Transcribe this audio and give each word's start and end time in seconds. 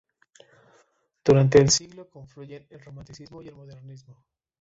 Durante 1.23 1.59
este 1.59 1.83
siglo 1.85 2.09
confluyen 2.09 2.65
el 2.71 2.79
Romanticismo 2.81 3.43
y 3.43 3.49
el 3.49 3.53
Modernismo. 3.55 4.17